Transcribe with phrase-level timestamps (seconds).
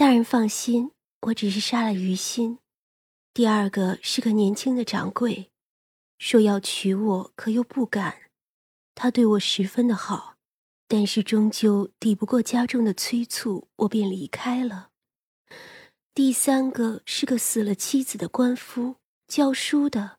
[0.00, 0.92] 大人放心，
[1.26, 2.58] 我只是杀了于心。
[3.34, 5.50] 第二个是个年轻的掌柜，
[6.18, 8.30] 说要娶我，可又不敢。
[8.94, 10.36] 他对我十分的好，
[10.88, 14.88] 但是终究抵不过家中的催促，我便离开了。
[16.14, 18.96] 第三个是个死了妻子的官夫，
[19.28, 20.16] 教书的。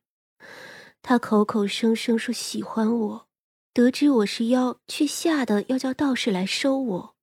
[1.02, 3.27] 他口口声声说喜欢我，
[3.73, 7.16] 得知我是妖，却吓得要叫道士来收我。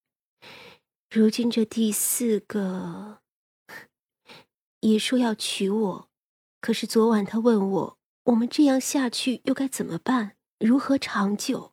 [1.11, 3.23] 如今这第四个
[4.81, 6.11] 也说要娶我，
[6.61, 10.37] 可是昨晚他问我，我们这样下去又该怎么办？
[10.59, 11.73] 如何长久？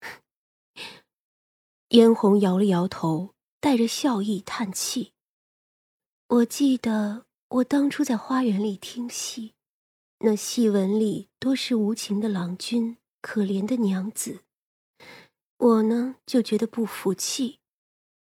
[1.90, 5.12] 嫣红摇了摇头，带着笑意叹气。
[6.26, 9.54] 我记得我当初在花园里听戏，
[10.18, 14.40] 那戏文里多是无情的郎君，可怜的娘子。
[15.58, 17.60] 我呢就觉得不服气，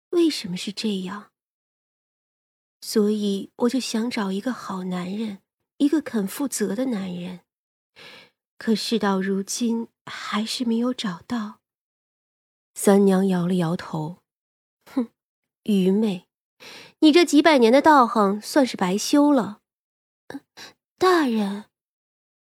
[0.10, 1.32] 为什么是这样？
[2.82, 5.40] 所以我就想找一个好男人，
[5.78, 7.42] 一个肯负责的男人。
[8.58, 11.60] 可事到如今，还是没有找到。
[12.74, 14.20] 三娘摇了摇头，
[14.86, 15.10] 哼，
[15.64, 16.26] 愚昧。
[17.00, 19.62] 你这几百年的道行算是白修了，
[20.98, 21.66] 大人。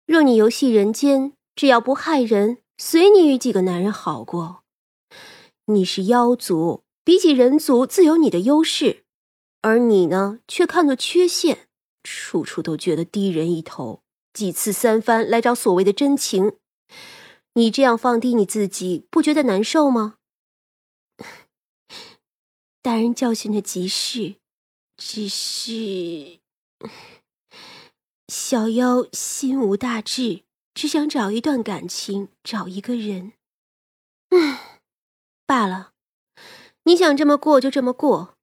[0.07, 4.63] 若你游戏人间，只要不害人，随你与几个男人好过。
[5.67, 9.05] 你是妖族，比起人族自有你的优势，
[9.63, 11.69] 而你呢，却看作缺陷，
[12.03, 16.57] 处处都觉得低人一头，几次三番来找所谓的真情。
[17.53, 20.17] 你这样放低你自己，不觉得难受吗？
[22.83, 24.35] 大人教训的极是，
[24.97, 26.41] 只是
[28.27, 30.43] 小妖心无大志，
[30.75, 33.35] 只想找一段感情，找一个人。
[34.31, 34.59] 嗯，
[35.47, 35.93] 罢了，
[36.87, 38.37] 你想这么过就这么过。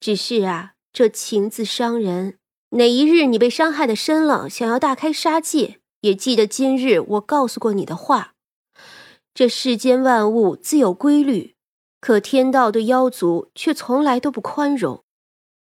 [0.00, 2.38] 只是啊，这情字伤人，
[2.70, 8.34] 哪一日你被伤害的深了，想要大开杀戒，也记得今日我告诉过你的话。
[9.34, 11.54] 这世间万物自有规律。
[12.00, 15.04] 可天道对妖族却从来都不宽容，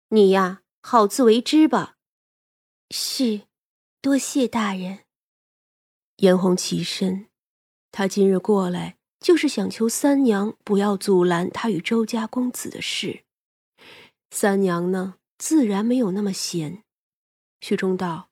[0.08, 1.96] 你呀，好自为之吧。
[2.90, 3.42] 是，
[4.00, 5.00] 多谢大人。
[6.16, 7.26] 颜红起身，
[7.90, 13.22] 他今日过来就是想求三娘不要阻拦他与周家公子的事。
[14.30, 16.82] 三娘呢，自然没有那么闲。
[17.60, 18.28] 薛忠道：“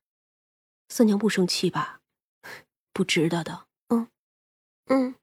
[0.91, 2.01] 三娘不生气吧？
[2.93, 4.09] 不值得的。”嗯，
[4.87, 5.15] 嗯。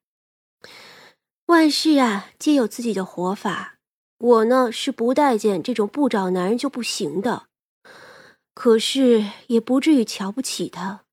[1.47, 3.79] 万事啊，皆有自己的活法。
[4.17, 7.47] 我呢是不待见这种不找男人就不行的，
[8.53, 11.05] 可是也不至于瞧不起他。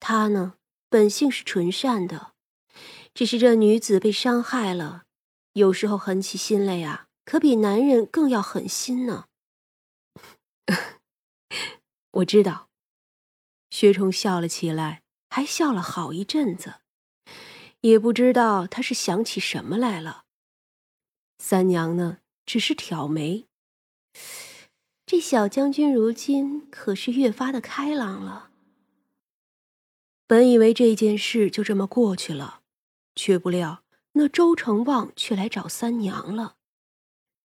[0.00, 0.54] 他呢
[0.88, 2.33] 本性是纯善的，
[3.14, 5.04] 只是这女子被伤害了，
[5.52, 9.26] 有时候狠起心来呀，可比男人更要狠心呢。
[12.10, 12.68] 我知道，
[13.70, 16.80] 薛冲笑了起来，还笑了好一阵子。
[17.82, 20.24] 也不知道他是想起什么来了。
[21.38, 23.46] 三娘呢，只是挑眉。
[25.06, 28.50] 这小将军如今可是越发的开朗了。
[30.26, 32.62] 本以为这件事就这么过去了，
[33.14, 36.56] 却不料那周成旺却来找三娘了。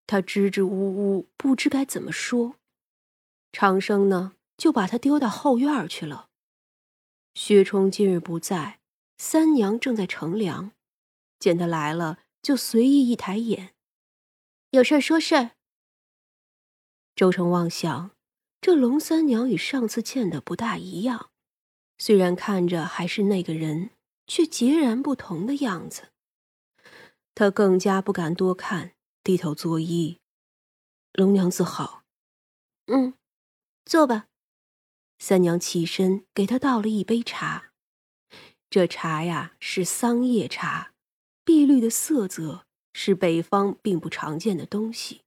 [0.07, 2.55] 他支支吾吾，不知该怎么说。
[3.51, 6.29] 长生呢，就把他丢到后院去了。
[7.33, 8.79] 薛冲今日不在。
[9.21, 10.71] 三娘正在乘凉，
[11.39, 13.73] 见他来了，就随意一抬眼，
[14.69, 15.51] 有事说事儿。
[17.17, 18.11] 周成旺想，
[18.61, 21.31] 这龙三娘与上次见的不大一样，
[21.97, 23.89] 虽然看着还是那个人，
[24.29, 26.09] 却截然不同的样子。
[27.33, 30.19] 他更加不敢多看，低头作揖
[31.11, 32.03] ：“龙娘子好。
[32.85, 33.15] ”“嗯，
[33.85, 34.27] 坐吧。”
[35.17, 37.71] 三娘起身给他倒了一杯茶。
[38.69, 40.93] 这茶呀是桑叶茶，
[41.43, 45.23] 碧绿的色泽是北方并不常见的东西。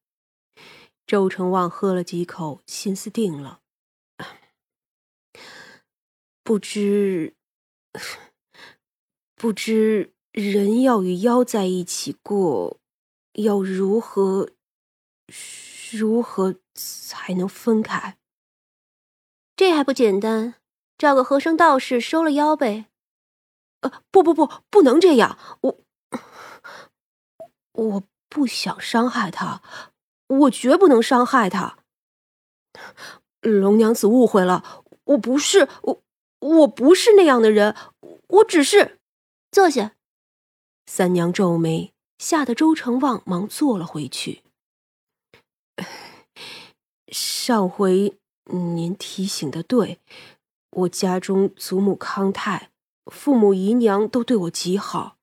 [1.07, 3.61] 周成旺喝了几口，心思定了。
[6.45, 7.35] 不知，
[9.43, 12.79] 不知人要与妖在一起过，
[13.33, 14.51] 要如何，
[15.91, 18.19] 如何才能分开？
[19.57, 20.55] 这还不简单，
[20.97, 22.87] 找个和尚道士收了妖呗。
[23.81, 25.37] 呃，不不不，不能这样！
[25.63, 25.81] 我
[27.73, 29.61] 我不想伤害他，
[30.29, 31.79] 我绝不能伤害他。
[33.41, 36.03] 龙娘子误会了，我不是我，
[36.39, 37.75] 我不是那样的人，
[38.29, 39.01] 我只是
[39.53, 39.93] 坐下。
[40.87, 44.43] 三娘皱眉，吓得周成旺忙坐了回去。
[47.13, 48.17] 上回
[48.47, 50.01] 您提醒的对，
[50.71, 52.71] 我家中祖母康泰，
[53.13, 55.19] 父母姨娘都对我极好。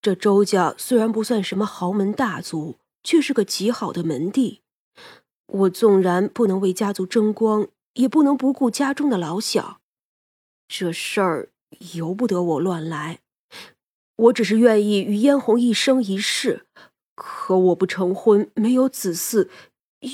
[0.00, 4.62] 这周家虽然不算什么豪门大族，却是个极好的门第。
[5.46, 9.80] 我纵然不能为家族争光，也不能不顾家中的老小。
[10.68, 11.50] 这事儿
[11.94, 13.18] 由不得我乱来。
[14.20, 16.66] 我只是愿意与嫣红一生一世，
[17.14, 19.48] 可我不成婚，没有子嗣，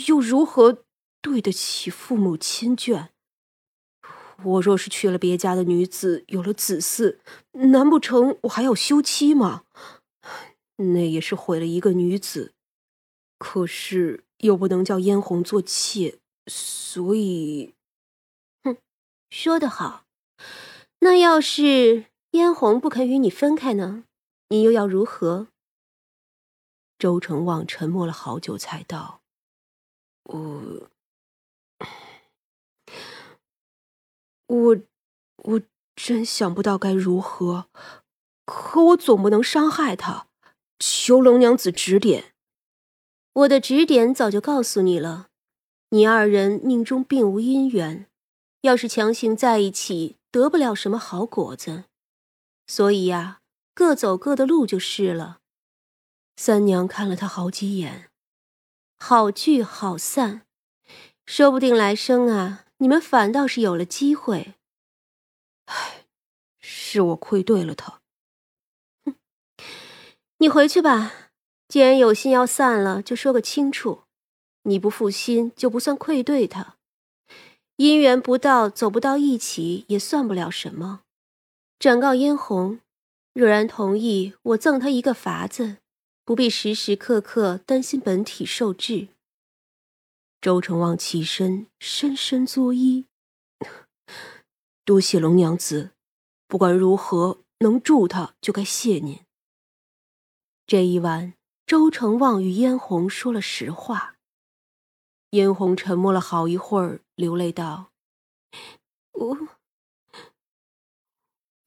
[0.07, 0.85] 又如何
[1.21, 3.09] 对得起父母亲眷？
[4.45, 7.19] 我若是娶了别家的女子，有了子嗣，
[7.71, 9.65] 难不成我还要休妻吗？
[10.77, 12.53] 那也是毁了一个女子。
[13.39, 17.75] 可是又不能叫嫣红做妾，所以，
[18.63, 18.77] 哼，
[19.31, 20.05] 说得好。
[21.01, 22.05] 那要是……
[22.37, 24.05] 嫣红不肯与你分开呢，
[24.51, 25.49] 你又要如何？
[26.99, 29.23] 周成旺沉默了好久，才道
[30.25, 30.89] ：“我，
[34.47, 34.77] 我，
[35.37, 35.63] 我
[35.95, 37.69] 真想不到该如何。
[38.45, 40.29] 可我总不能伤害他，
[40.79, 42.35] 求龙娘子指点。
[43.33, 45.29] 我的指点早就告诉你了，
[45.89, 48.07] 你二人命中并无姻缘，
[48.61, 51.85] 要是强行在一起，得不了什么好果子。”
[52.67, 53.41] 所以呀，
[53.75, 55.41] 各走各的路就是了。
[56.37, 58.11] 三娘看了他好几眼，
[58.99, 60.43] 好聚好散，
[61.25, 64.55] 说不定来生啊，你们反倒是有了机会。
[65.67, 66.05] 唉，
[66.61, 68.01] 是我愧对了他。
[69.05, 69.15] 哼，
[70.39, 71.31] 你回去吧，
[71.69, 74.03] 既然有心要散了，就说个清楚。
[74.65, 76.77] 你不负心，就不算愧对他。
[77.79, 81.05] 姻缘不到，走不到一起，也算不了什么。
[81.79, 82.81] 转告嫣红，
[83.35, 85.77] 若然同意，我赠她一个法子，
[86.25, 89.09] 不必时时刻刻担心本体受制。
[90.41, 93.05] 周成旺起身，深深作揖
[94.87, 95.91] ：“多谢龙娘子，
[96.49, 99.21] 不管如何，能助他就该谢您。”
[100.67, 101.35] 这一晚，
[101.67, 104.17] 周成旺与嫣红说了实话。
[105.31, 107.93] 嫣红沉默了好一会儿，流泪道
[109.13, 109.39] ：“我……”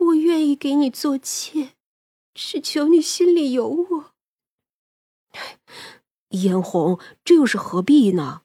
[0.09, 1.75] 我愿意给你做妾，
[2.33, 4.13] 只求你心里有我。
[6.29, 8.43] 嫣红，这又是何必呢？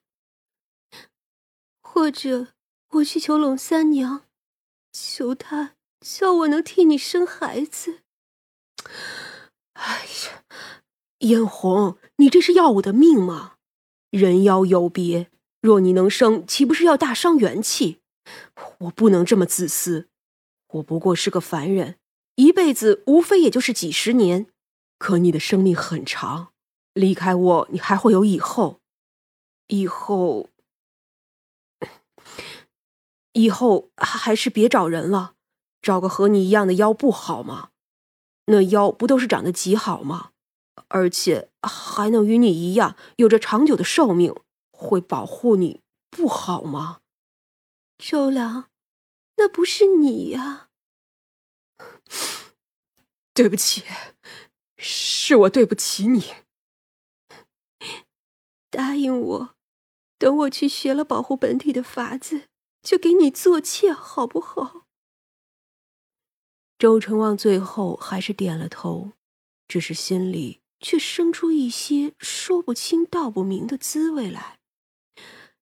[1.83, 2.49] 或者
[2.91, 4.25] 我去求龙三娘，
[4.93, 8.01] 求她叫我能替你生孩子。
[9.75, 10.45] 哎呀，
[11.19, 13.57] 嫣红，你这是要我的命吗？
[14.11, 15.31] 人妖有别，
[15.61, 18.01] 若你能生，岂不是要大伤元气？
[18.81, 20.09] 我不能这么自私。
[20.75, 21.99] 我不过是个凡人，
[22.35, 24.49] 一辈子无非也就是几十年，
[24.99, 26.53] 可你的生命很长，
[26.94, 28.81] 离开我，你还会有以后，
[29.69, 30.50] 以后，
[33.35, 35.35] 以后还是别找人了，
[35.81, 37.70] 找个和你一样的妖不好吗？
[38.47, 40.31] 那妖不都是长得极好吗？
[40.88, 44.35] 而且还能与你一样有着长久的寿命，
[44.73, 46.99] 会保护你，不好吗？
[47.97, 48.74] 周良。
[49.37, 50.71] 那不是你呀！
[53.35, 53.83] 对不起，
[54.79, 56.35] 是我对不起你。
[58.71, 59.57] 答应我，
[60.19, 62.49] 等我去学了保护本体的法子，
[62.82, 64.87] 就给你做妾，好不好？
[66.79, 69.13] 周成旺最后还是点了头，
[69.67, 74.58] 只是心里却生出一些说不清道不明的滋味来。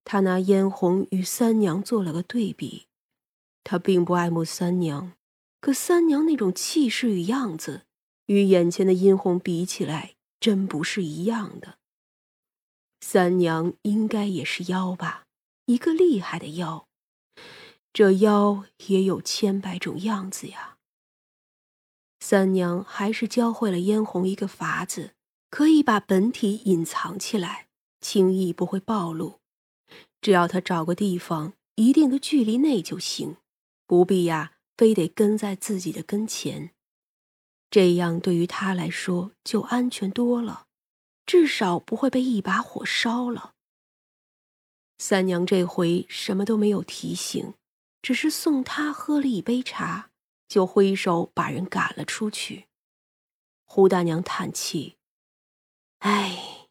[0.04, 2.88] 他拿嫣红与三娘做了个对比。
[3.64, 5.12] 他并不爱慕三娘，
[5.60, 7.82] 可三娘那种气势与样子，
[8.26, 11.78] 与眼前的殷红比起来，真不是一样的。
[13.00, 15.24] 三娘应该也是妖吧，
[15.66, 16.86] 一个厉害的妖。
[17.92, 20.78] 这妖也有千百种样子呀。
[22.20, 25.14] 三娘还是教会了嫣红一个法子，
[25.50, 27.66] 可以把本体隐藏起来，
[28.00, 29.40] 轻易不会暴露。
[30.20, 33.36] 只要他找个地方，一定的距离内就行。
[33.92, 36.70] 不必呀，非得跟在自己的跟前，
[37.70, 40.66] 这样对于他来说就安全多了，
[41.26, 43.52] 至少不会被一把火烧了。
[44.96, 47.52] 三娘这回什么都没有提醒，
[48.00, 50.08] 只是送他喝了一杯茶，
[50.48, 52.68] 就挥手把人赶了出去。
[53.66, 54.96] 胡大娘叹气
[56.00, 56.66] ：“哎，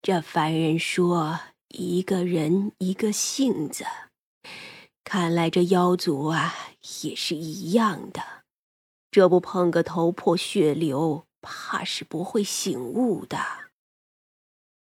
[0.00, 1.40] 这凡人说
[1.70, 3.84] 一个人一个性子。”
[5.12, 6.54] 看来这妖族啊
[7.02, 8.22] 也是一样的，
[9.10, 13.36] 这不碰个头破血流，怕是不会醒悟的。